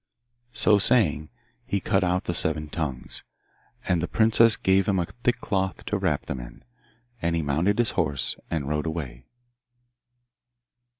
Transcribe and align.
So 0.53 0.79
saying 0.79 1.29
he 1.63 1.79
cut 1.79 2.03
out 2.03 2.23
the 2.23 2.33
seven 2.33 2.69
tongues, 2.69 3.21
and 3.85 4.01
the 4.01 4.07
princess 4.07 4.57
gave 4.57 4.87
him 4.87 4.97
a 4.97 5.05
thick 5.05 5.37
cloth 5.37 5.85
to 5.85 5.97
wrap 5.99 6.25
them 6.25 6.39
in; 6.39 6.63
and 7.21 7.35
he 7.35 7.43
mounted 7.43 7.77
his 7.77 7.91
horse 7.91 8.35
and 8.49 8.67
rode 8.67 8.87
away. 8.87 9.27